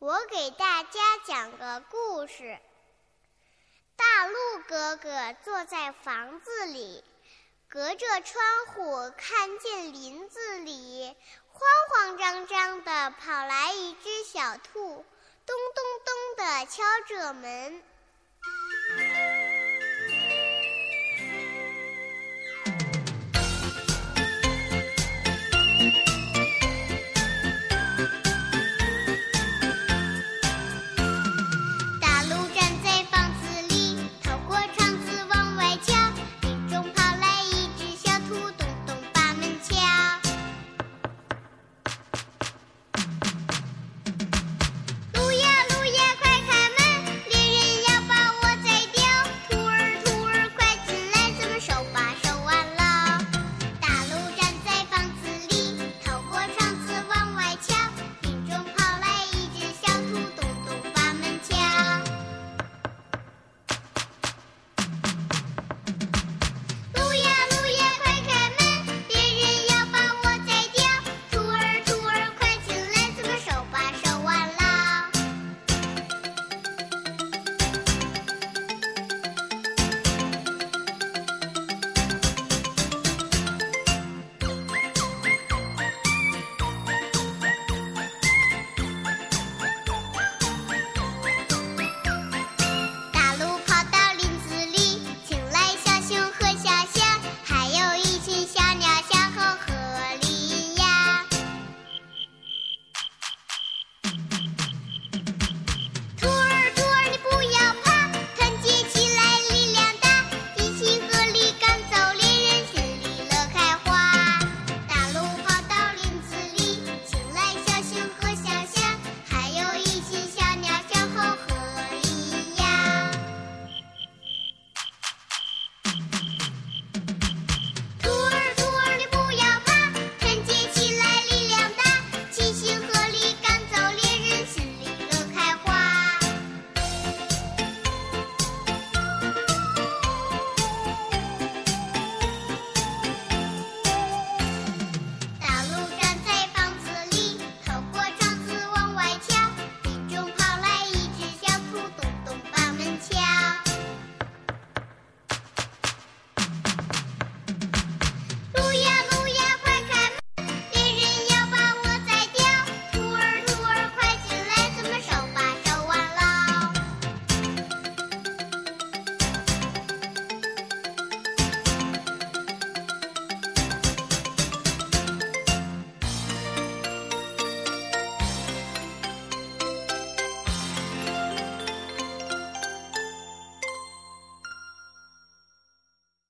[0.00, 2.56] 我给大家讲个故事。
[3.96, 7.02] 大鹿哥哥坐在房子里，
[7.68, 11.16] 隔着窗户看见林子里
[11.50, 15.04] 慌慌张张地跑来一只小兔，
[15.44, 17.82] 咚咚咚地敲着门。